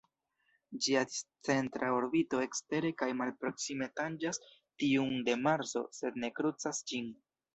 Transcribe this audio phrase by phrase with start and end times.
[0.85, 4.41] Ĝia discentra orbito ekstere kaj malproksime tanĝas
[4.85, 7.17] tiun de Marso, sed ne krucas ĝin.